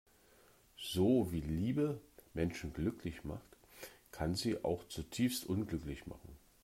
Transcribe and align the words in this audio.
So 0.79 1.31
wie 1.31 1.41
Liebe 1.41 2.01
Menschen 2.33 2.73
glücklich 2.73 3.23
macht, 3.23 3.55
kann 4.11 4.33
sie 4.33 4.53
sie 4.53 4.63
auch 4.63 4.83
zutiefst 4.87 5.45
unglücklich 5.45 6.07
machen. 6.07 6.35